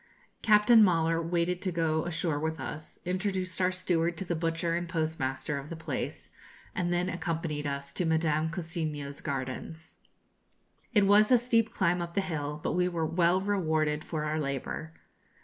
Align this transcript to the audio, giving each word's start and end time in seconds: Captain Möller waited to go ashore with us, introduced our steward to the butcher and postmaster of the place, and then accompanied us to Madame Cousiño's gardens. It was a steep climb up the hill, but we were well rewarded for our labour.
Captain 0.41 0.81
Möller 0.81 1.21
waited 1.23 1.61
to 1.61 1.71
go 1.71 2.05
ashore 2.07 2.39
with 2.39 2.59
us, 2.59 2.97
introduced 3.05 3.61
our 3.61 3.71
steward 3.71 4.17
to 4.17 4.25
the 4.25 4.33
butcher 4.33 4.73
and 4.73 4.89
postmaster 4.89 5.59
of 5.59 5.69
the 5.69 5.75
place, 5.75 6.31
and 6.73 6.91
then 6.91 7.07
accompanied 7.07 7.67
us 7.67 7.93
to 7.93 8.03
Madame 8.03 8.49
Cousiño's 8.49 9.21
gardens. 9.21 9.97
It 10.91 11.05
was 11.05 11.31
a 11.31 11.37
steep 11.37 11.71
climb 11.71 12.01
up 12.01 12.15
the 12.15 12.21
hill, 12.21 12.59
but 12.63 12.71
we 12.71 12.87
were 12.87 13.05
well 13.05 13.41
rewarded 13.41 14.03
for 14.03 14.23
our 14.23 14.39
labour. 14.39 14.91